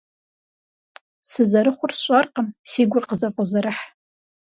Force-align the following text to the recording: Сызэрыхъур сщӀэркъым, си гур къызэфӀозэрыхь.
Сызэрыхъур 1.29 1.91
сщӀэркъым, 1.97 2.47
си 2.69 2.81
гур 2.89 3.03
къызэфӀозэрыхь. 3.09 3.83